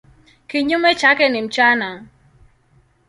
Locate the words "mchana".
1.41-2.05